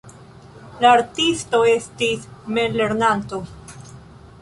La 0.85 0.93
artisto 0.99 1.61
estis 1.73 2.25
memlernanto. 2.59 3.45